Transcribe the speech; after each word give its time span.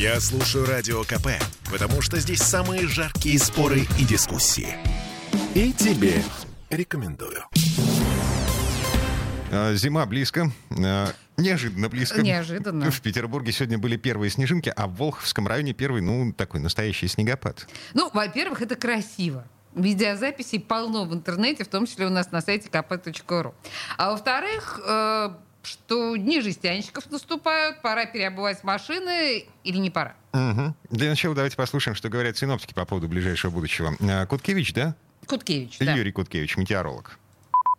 Я 0.00 0.18
слушаю 0.18 0.64
Радио 0.64 1.02
КП, 1.02 1.28
потому 1.70 2.00
что 2.00 2.16
здесь 2.16 2.40
самые 2.40 2.86
жаркие 2.86 3.38
споры 3.38 3.80
и 3.98 4.04
дискуссии. 4.06 4.68
И 5.54 5.74
тебе 5.74 6.22
рекомендую. 6.70 7.44
А, 9.52 9.74
Зима 9.74 10.06
близко. 10.06 10.50
А, 10.82 11.08
Неожиданно 11.36 11.90
близко. 11.90 12.22
Неожиданно. 12.22 12.90
В 12.90 12.98
Петербурге 13.02 13.52
сегодня 13.52 13.76
были 13.76 13.98
первые 13.98 14.30
снежинки, 14.30 14.72
а 14.74 14.86
в 14.86 14.94
Волховском 14.96 15.46
районе 15.46 15.74
первый, 15.74 16.00
ну, 16.00 16.32
такой 16.32 16.60
настоящий 16.60 17.06
снегопад. 17.06 17.68
Ну, 17.92 18.08
во-первых, 18.14 18.62
это 18.62 18.76
красиво. 18.76 19.44
Видеозаписей 19.74 20.60
полно 20.60 21.04
в 21.04 21.12
интернете, 21.12 21.62
в 21.64 21.68
том 21.68 21.84
числе 21.84 22.06
у 22.06 22.10
нас 22.10 22.32
на 22.32 22.40
сайте 22.40 22.70
kp.ru. 22.70 23.52
А 23.98 24.10
во-вторых, 24.12 24.80
э, 24.82 25.34
что 25.62 26.16
дни 26.16 26.40
жестянщиков 26.40 27.10
наступают, 27.10 27.82
пора 27.82 28.06
переобувать 28.06 28.64
машины 28.64 29.46
или 29.64 29.76
не 29.76 29.90
пора? 29.90 30.14
Угу. 30.32 30.74
Для 30.90 31.10
начала 31.10 31.34
давайте 31.34 31.56
послушаем, 31.56 31.94
что 31.94 32.08
говорят 32.08 32.36
синоптики 32.36 32.74
по 32.74 32.84
поводу 32.84 33.08
ближайшего 33.08 33.50
будущего. 33.50 33.94
А, 34.00 34.26
Куткевич, 34.26 34.72
да? 34.72 34.94
Куткевич, 35.26 35.78
да. 35.78 35.94
Юрий 35.94 36.12
Куткевич, 36.12 36.56
метеоролог. 36.56 37.18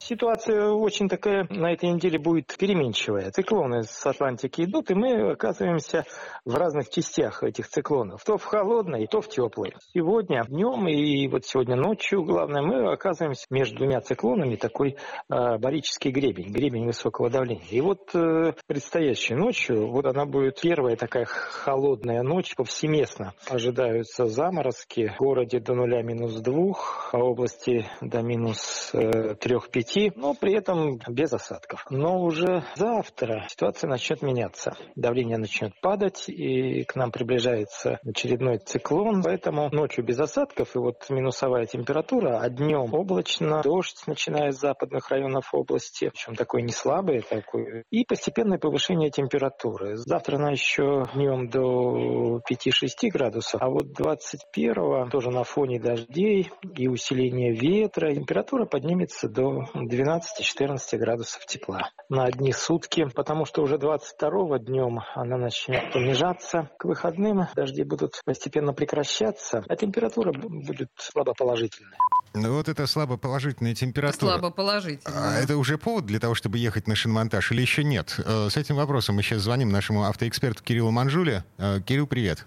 Ситуация 0.00 0.70
очень 0.70 1.08
такая 1.08 1.46
на 1.50 1.72
этой 1.72 1.90
неделе 1.90 2.18
будет 2.18 2.56
переменчивая. 2.56 3.30
Циклоны 3.30 3.82
с 3.82 4.06
Атлантики 4.06 4.62
идут, 4.62 4.90
и 4.90 4.94
мы 4.94 5.32
оказываемся 5.32 6.04
в 6.44 6.54
разных 6.54 6.88
частях 6.88 7.42
этих 7.42 7.68
циклонов. 7.68 8.24
То 8.24 8.38
в 8.38 8.44
холодной, 8.44 9.06
то 9.06 9.20
в 9.20 9.28
теплой. 9.28 9.74
Сегодня 9.92 10.44
днем 10.44 10.86
и 10.86 11.26
вот 11.28 11.44
сегодня 11.44 11.76
ночью, 11.76 12.22
главное, 12.22 12.62
мы 12.62 12.92
оказываемся 12.92 13.46
между 13.50 13.78
двумя 13.78 14.00
циклонами, 14.00 14.56
такой 14.56 14.96
э, 15.28 15.58
барический 15.58 16.12
гребень, 16.12 16.52
гребень 16.52 16.86
высокого 16.86 17.28
давления. 17.28 17.66
И 17.70 17.80
вот 17.80 18.14
э, 18.14 18.52
предстоящей 18.66 19.34
ночью, 19.34 19.90
вот 19.90 20.06
она 20.06 20.26
будет 20.26 20.60
первая 20.60 20.96
такая 20.96 21.24
холодная 21.24 22.22
ночь 22.22 22.54
повсеместно. 22.54 23.34
Ожидаются 23.50 24.26
заморозки 24.26 25.08
в 25.08 25.18
городе 25.18 25.58
до 25.58 25.74
нуля 25.74 26.02
минус 26.02 26.34
двух, 26.40 27.10
а 27.12 27.18
области 27.18 27.84
до 28.00 28.22
минус 28.22 28.90
э, 28.94 29.34
трех-пяти 29.34 29.87
идти, 29.88 30.12
но 30.16 30.34
при 30.34 30.54
этом 30.54 30.98
без 31.08 31.32
осадков. 31.32 31.86
Но 31.90 32.20
уже 32.20 32.64
завтра 32.76 33.46
ситуация 33.48 33.88
начнет 33.88 34.22
меняться. 34.22 34.76
Давление 34.96 35.38
начнет 35.38 35.78
падать, 35.80 36.28
и 36.28 36.84
к 36.84 36.94
нам 36.94 37.10
приближается 37.10 37.98
очередной 38.06 38.58
циклон. 38.58 39.22
Поэтому 39.22 39.68
ночью 39.72 40.04
без 40.04 40.18
осадков, 40.20 40.74
и 40.74 40.78
вот 40.78 41.08
минусовая 41.10 41.66
температура, 41.66 42.40
а 42.40 42.48
днем 42.48 42.94
облачно, 42.94 43.62
дождь, 43.62 44.02
начиная 44.06 44.50
с 44.50 44.60
западных 44.60 45.08
районов 45.10 45.52
области, 45.52 46.10
причем 46.10 46.34
такой 46.34 46.62
не 46.62 46.72
слабый, 46.72 47.22
такой, 47.22 47.84
и 47.90 48.04
постепенное 48.04 48.58
повышение 48.58 49.10
температуры. 49.10 49.96
Завтра 49.96 50.36
она 50.36 50.50
еще 50.50 51.04
днем 51.14 51.48
до 51.48 52.40
5-6 52.50 53.10
градусов, 53.12 53.60
а 53.62 53.68
вот 53.68 53.92
21 53.92 55.10
тоже 55.10 55.30
на 55.30 55.44
фоне 55.44 55.80
дождей 55.80 56.50
и 56.76 56.88
усиления 56.88 57.52
ветра 57.52 58.14
температура 58.14 58.66
поднимется 58.66 59.28
до 59.28 59.64
12-14 59.86 60.96
градусов 60.98 61.44
тепла 61.46 61.90
на 62.08 62.24
одни 62.24 62.52
сутки, 62.52 63.04
потому 63.14 63.44
что 63.44 63.62
уже 63.62 63.78
22 63.78 64.58
днем 64.58 65.00
она 65.14 65.36
начнет 65.36 65.92
понижаться. 65.92 66.70
К 66.78 66.84
выходным 66.86 67.46
дожди 67.54 67.84
будут 67.84 68.20
постепенно 68.24 68.72
прекращаться, 68.72 69.64
а 69.68 69.76
температура 69.76 70.32
будет 70.32 70.88
слабо 70.96 71.34
положительная. 71.34 71.96
Ну 72.34 72.54
вот 72.56 72.68
это 72.68 72.86
слабо 72.86 73.16
положительная 73.16 73.74
температура. 73.74 74.32
Слабо 74.32 74.50
положительная. 74.50 75.38
А 75.38 75.38
это 75.42 75.56
уже 75.56 75.78
повод 75.78 76.06
для 76.06 76.20
того, 76.20 76.34
чтобы 76.34 76.58
ехать 76.58 76.86
на 76.86 76.94
шиномонтаж 76.94 77.52
или 77.52 77.62
еще 77.62 77.84
нет? 77.84 78.16
Э, 78.24 78.48
С 78.50 78.56
этим 78.56 78.76
вопросом 78.76 79.16
мы 79.16 79.22
сейчас 79.22 79.40
звоним 79.42 79.70
нашему 79.70 80.04
автоэксперту 80.04 80.62
Кириллу 80.62 80.90
Манжуле. 80.90 81.44
Э, 81.58 81.80
Кирилл, 81.80 82.06
привет. 82.06 82.46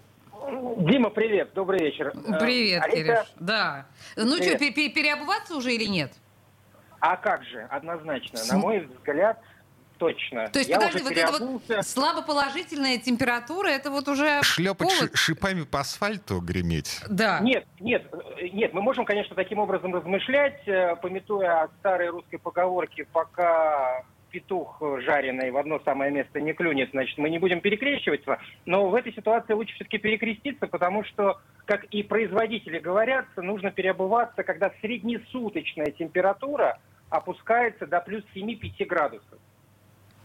Дима, 0.77 1.09
привет, 1.09 1.51
добрый 1.53 1.79
вечер. 1.79 2.11
Привет, 2.39 2.81
Э, 2.81 2.85
Олеся, 2.85 3.03
Кирюш. 3.03 3.33
Да. 3.39 3.85
Ну 4.15 4.37
Привет. 4.37 4.49
что, 4.49 4.59
пе- 4.59 4.71
пе- 4.71 4.89
переобуваться 4.89 5.55
уже 5.55 5.73
или 5.73 5.85
нет? 5.85 6.11
А 7.01 7.17
как 7.17 7.43
же, 7.43 7.67
однозначно, 7.69 8.39
на 8.49 8.57
мой 8.57 8.79
взгляд, 8.79 9.39
точно. 9.97 10.47
То 10.49 10.59
есть, 10.59 10.69
Я 10.69 10.77
подожди, 10.77 11.03
вот 11.03 11.11
эта 11.11 11.31
вот 11.31 11.39
переобулся. 11.39 11.81
слабо 11.83 12.21
положительная 12.21 12.97
температура, 12.99 13.67
это 13.67 13.91
вот 13.91 14.07
уже 14.07 14.41
Шлепать 14.43 14.87
повод? 14.87 15.11
ши- 15.11 15.17
шипами 15.17 15.63
по 15.63 15.79
асфальту 15.81 16.39
греметь? 16.41 17.01
Да. 17.09 17.39
Нет, 17.41 17.65
нет, 17.79 18.03
нет, 18.53 18.73
мы 18.73 18.81
можем, 18.81 19.05
конечно, 19.05 19.35
таким 19.35 19.59
образом 19.59 19.93
размышлять, 19.93 20.61
э, 20.67 20.95
пометуя 21.01 21.63
от 21.63 21.71
старой 21.79 22.09
русской 22.09 22.37
поговорки, 22.37 23.05
пока 23.11 24.03
петух 24.31 24.81
жареный 25.01 25.51
в 25.51 25.57
одно 25.57 25.79
самое 25.83 26.09
место 26.09 26.39
не 26.39 26.53
клюнет, 26.53 26.89
значит, 26.91 27.17
мы 27.17 27.29
не 27.29 27.37
будем 27.37 27.59
перекрещиваться. 27.61 28.39
Но 28.65 28.89
в 28.89 28.95
этой 28.95 29.13
ситуации 29.13 29.51
лучше 29.53 29.75
все-таки 29.75 29.97
перекреститься, 29.97 30.67
потому 30.67 31.03
что, 31.03 31.41
как 31.65 31.83
и 31.85 32.01
производители 32.01 32.79
говорят, 32.79 33.25
нужно 33.35 33.71
переобуваться, 33.71 34.43
когда 34.43 34.71
среднесуточная 34.81 35.91
температура 35.91 36.79
опускается 37.11 37.85
до 37.85 37.99
плюс 38.01 38.23
7-5 38.35 38.85
градусов. 38.85 39.37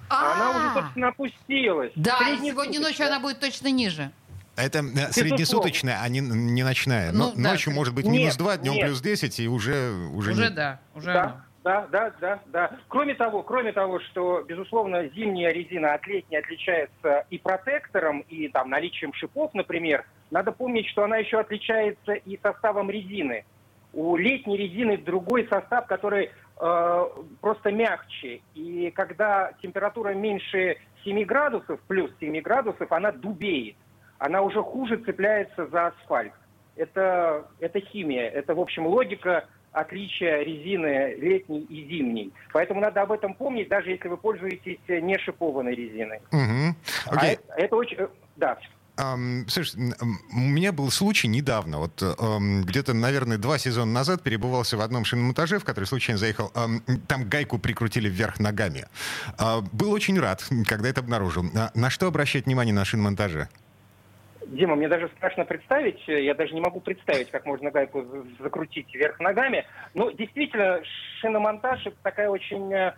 А 0.09 0.35
она 0.35 0.51
уже, 0.51 0.69
А, 0.69 0.75
собственно, 0.75 1.09
опустилась. 1.09 1.93
Да, 1.97 2.17
и 2.31 2.39
сегодня 2.39 2.81
ночью 2.81 3.07
она 3.07 3.21
будет 3.21 3.41
точно 3.41 3.69
ниже. 3.69 4.11
Это 4.57 4.79
э, 4.79 5.13
среднесуточная, 5.13 6.01
а 6.01 6.09
не, 6.09 6.21
не 6.21 6.63
ночная. 6.63 7.13
Ну, 7.13 7.33
Но 7.37 7.43
да, 7.43 7.51
ночью 7.51 7.73
может 7.75 7.93
быть 7.93 8.07
Нет, 8.07 8.15
минус 8.15 8.37
2, 8.37 8.57
днем 8.59 8.73
нет. 8.75 8.87
плюс 8.87 9.01
10, 9.03 9.41
и 9.41 9.49
уже... 9.49 9.91
Уже, 10.15 10.31
Уже 10.31 10.43
нет. 10.45 10.55
да, 10.55 10.81
уже 10.95 11.13
Да, 11.13 11.45
да, 11.65 11.87
да, 11.91 12.13
да, 12.21 12.41
да. 12.47 12.71
Кроме 12.89 13.15
того, 13.15 13.43
кроме 13.43 13.73
того, 13.73 14.01
что, 14.01 14.43
безусловно, 14.49 15.09
зимняя 15.09 15.53
резина 15.53 15.95
от 15.95 16.07
летней 16.07 16.39
отличается 16.39 17.27
и 17.29 17.39
протектором, 17.39 18.21
и 18.21 18.49
там 18.49 18.71
наличием 18.71 19.13
шипов, 19.13 19.53
например, 19.53 20.07
надо 20.31 20.53
помнить, 20.53 20.87
что 20.89 21.03
она 21.05 21.17
еще 21.19 21.41
отличается 21.41 22.13
и 22.13 22.39
составом 22.41 22.89
резины. 22.91 23.45
У 23.93 24.17
летней 24.17 24.57
резины 24.57 24.97
другой 24.97 25.49
состав, 25.51 25.87
который 25.87 26.31
просто 26.57 27.71
мягче. 27.71 28.41
И 28.55 28.91
когда 28.95 29.53
температура 29.63 30.11
меньше 30.15 30.77
7 31.05 31.25
градусов, 31.25 31.81
плюс 31.87 32.11
7 32.21 32.41
градусов, 32.41 32.91
она 32.93 33.13
дубеет. 33.13 33.77
Она 34.19 34.41
уже 34.43 34.63
хуже 34.63 34.97
цепляется 34.97 35.67
за 35.67 35.89
асфальт. 35.89 36.33
Это, 36.77 37.47
это 37.61 37.81
химия, 37.81 38.29
это, 38.29 38.55
в 38.55 38.61
общем, 38.61 38.87
логика 38.87 39.47
отличия 39.73 40.39
резины 40.43 41.15
летней 41.19 41.61
и 41.61 41.87
зимней. 41.87 42.33
Поэтому 42.53 42.81
надо 42.81 43.03
об 43.03 43.13
этом 43.13 43.35
помнить, 43.35 43.69
даже 43.69 43.91
если 43.91 44.09
вы 44.09 44.17
пользуетесь 44.17 44.79
не 44.89 45.19
шипованной 45.19 45.75
резиной. 45.75 46.21
Мгм. 46.33 46.75
А 47.11 47.17
Окей. 47.17 47.35
это, 47.35 47.53
это 47.57 47.77
очень... 47.77 47.97
э, 47.99 48.09
Да, 48.37 48.57
слушай, 49.49 49.95
у 50.33 50.39
меня 50.39 50.73
был 50.73 50.91
случай 50.91 51.29
недавно, 51.29 51.79
вот 51.79 52.03
где-то, 52.65 52.95
наверное, 52.95 53.39
два 53.39 53.59
сезона 53.59 53.93
назад 53.93 54.23
перебывался 54.23 54.77
в 54.77 54.81
одном 54.81 55.05
шиномонтаже, 55.05 55.59
в 55.59 55.65
который 55.65 55.85
случайно 55.85 56.19
заехал. 56.19 56.51
Ам, 56.55 56.83
там 57.07 57.29
гайку 57.29 57.59
прикрутили 57.59 58.09
вверх 58.09 58.41
ногами. 58.41 58.87
А, 59.39 59.61
был 59.73 59.93
очень 59.93 60.19
рад, 60.19 60.43
когда 60.67 60.89
это 60.89 61.01
обнаружил. 61.01 61.45
А, 61.55 61.71
на 61.75 61.91
что 61.91 62.07
обращать 62.07 62.47
внимание 62.47 62.75
на 62.75 62.85
шиномонтаже? 62.85 63.49
Дима, 64.47 64.77
мне 64.77 64.89
даже 64.89 65.09
страшно 65.17 65.45
представить, 65.45 66.09
э, 66.09 66.23
я 66.23 66.35
даже 66.35 66.55
не 66.55 66.61
могу 66.61 66.81
представить, 66.81 67.31
как 67.31 67.47
можно 67.47 67.71
гайку 67.71 68.05
закрутить 68.39 68.95
вверх 68.95 69.19
ногами. 69.19 69.67
Но 69.95 70.11
действительно, 70.11 70.81
шиномонтаж 71.21 71.85
это 71.87 71.97
такая 72.03 72.29
очень, 72.29 72.73
э, 72.73 72.95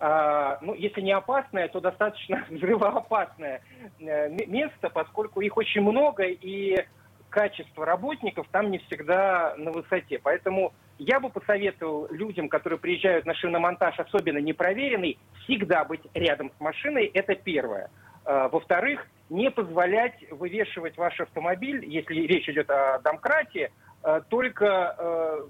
ну, 0.00 0.74
если 0.74 1.00
не 1.00 1.12
опасное, 1.12 1.68
то 1.68 1.80
достаточно 1.80 2.44
взрывоопасное 2.50 3.62
э, 3.98 4.28
место, 4.46 4.90
поскольку 4.90 5.40
их 5.40 5.56
очень 5.56 5.80
много, 5.80 6.24
и 6.24 6.84
качество 7.28 7.84
работников 7.84 8.46
там 8.50 8.70
не 8.70 8.78
всегда 8.78 9.54
на 9.56 9.70
высоте. 9.70 10.18
Поэтому 10.22 10.72
я 10.98 11.20
бы 11.20 11.30
посоветовал 11.30 12.08
людям, 12.10 12.48
которые 12.48 12.78
приезжают 12.78 13.26
на 13.26 13.34
шиномонтаж, 13.34 13.98
особенно 13.98 14.38
непроверенный, 14.38 15.18
всегда 15.44 15.84
быть 15.84 16.02
рядом 16.14 16.50
с 16.56 16.60
машиной. 16.60 17.06
Это 17.06 17.34
первое. 17.34 17.90
А, 18.24 18.48
Во-вторых, 18.48 19.06
не 19.30 19.50
позволять 19.50 20.30
вывешивать 20.30 20.96
ваш 20.96 21.20
автомобиль, 21.20 21.84
если 21.84 22.14
речь 22.26 22.48
идет 22.48 22.70
о 22.70 22.98
домкрате, 23.00 23.70
только 24.28 24.94
э, 24.98 25.40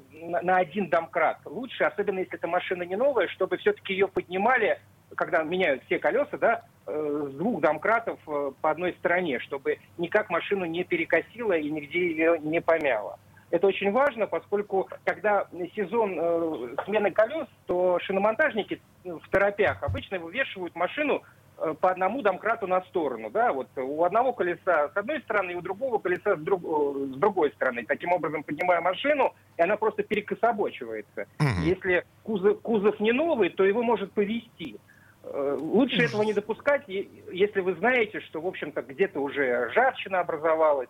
на 0.43 0.57
один 0.57 0.89
домкрат. 0.89 1.39
Лучше, 1.45 1.85
особенно 1.85 2.21
если 2.21 2.35
эта 2.35 2.47
машина 2.47 2.83
не 2.83 2.97
новая, 2.97 3.29
чтобы 3.29 3.57
все-таки 3.59 3.93
ее 3.93 4.09
поднимали, 4.09 4.81
когда 5.17 5.43
меняют 5.43 5.83
все 5.85 5.99
колеса, 5.99 6.37
да, 6.39 6.63
э, 6.87 7.27
с 7.31 7.35
двух 7.35 7.61
домкратов 7.61 8.19
э, 8.27 8.53
по 8.61 8.71
одной 8.71 8.95
стороне, 8.95 9.39
чтобы 9.41 9.79
никак 9.97 10.31
машину 10.31 10.65
не 10.65 10.85
перекосило 10.85 11.53
и 11.53 11.71
нигде 11.71 12.11
ее 12.11 12.39
не 12.39 12.61
помяло. 12.61 13.19
Это 13.51 13.67
очень 13.67 13.93
важно, 13.93 14.27
поскольку 14.27 14.89
когда 15.05 15.47
сезон 15.75 16.19
э, 16.19 16.75
смены 16.85 17.11
колес, 17.11 17.47
то 17.67 17.99
шиномонтажники 18.01 18.81
в 19.05 19.29
торопях 19.31 19.83
обычно 19.83 20.19
вывешивают 20.19 20.75
машину 20.75 21.23
э, 21.23 21.38
по 21.81 21.91
одному 21.91 22.23
домкрату 22.23 22.67
на 22.67 22.83
сторону. 22.83 23.31
Да? 23.31 23.53
Вот 23.53 23.69
у 23.77 24.05
одного 24.05 24.33
колеса 24.33 24.91
с 24.95 24.97
одной 24.97 25.21
стороны, 25.23 25.53
и 25.53 25.55
у 25.55 25.61
другого 25.61 25.99
колеса 25.99 26.37
с, 26.37 26.39
друг- 26.39 26.63
э, 26.63 27.15
с 27.15 27.17
другой 27.17 27.51
стороны. 27.53 27.85
Таким 27.85 28.13
образом, 28.13 28.45
поднимая 28.45 28.81
машину, 28.81 29.35
и 29.57 29.63
она 29.63 29.77
просто 29.77 30.03
перекособочивается. 30.05 31.27
Мгм. 31.39 31.63
Если 31.65 32.05
кузов, 32.23 32.61
кузов 32.61 33.01
не 33.01 33.13
новый, 33.13 33.51
то 33.51 33.65
его 33.65 33.83
может 33.83 34.13
повести. 34.13 34.77
Э, 35.25 35.57
лучше 35.61 36.05
этого 36.05 36.23
не 36.23 36.33
допускать, 36.33 36.85
если 36.87 37.61
вы 37.61 37.75
знаете, 37.75 38.21
что, 38.21 38.41
в 38.41 38.47
общем-то, 38.47 38.83
где-то 38.83 39.21
уже 39.21 39.67
ржавчина 39.67 40.21
образовалась, 40.21 40.89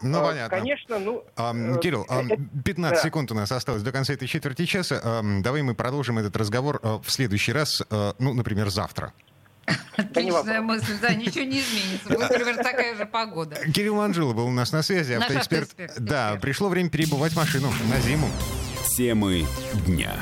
ну, 0.00 0.22
понятно. 0.22 0.56
Конечно, 0.56 0.98
ну... 1.00 1.24
А, 1.34 1.52
Кирилл, 1.78 2.06
15 2.64 2.96
да. 2.96 3.02
секунд 3.02 3.32
у 3.32 3.34
нас 3.34 3.50
осталось 3.50 3.82
до 3.82 3.90
конца 3.90 4.12
этой 4.12 4.28
четверти 4.28 4.64
часа. 4.64 5.22
Давай 5.42 5.62
мы 5.62 5.74
продолжим 5.74 6.18
этот 6.18 6.36
разговор 6.36 6.78
в 6.82 7.10
следующий 7.10 7.52
раз, 7.52 7.82
ну, 7.90 8.32
например, 8.32 8.68
завтра. 8.68 9.12
Отличная 9.96 10.60
мысль, 10.60 10.94
да, 11.00 11.14
ничего 11.14 11.44
не 11.44 11.60
изменится. 11.60 12.08
Будет 12.08 12.28
примерно 12.28 12.62
такая 12.62 12.96
же 12.96 13.06
погода. 13.06 13.56
Кирилл 13.74 13.96
Манжула 13.96 14.32
был 14.32 14.46
у 14.46 14.50
нас 14.50 14.72
на 14.72 14.82
связи, 14.82 15.12
автоэксперт. 15.14 15.70
Да, 15.98 16.36
пришло 16.40 16.68
время 16.68 16.90
перебывать 16.90 17.34
машину 17.36 17.72
на 17.90 18.00
зиму. 18.00 18.28
Темы 18.96 19.46
дня. 19.86 20.12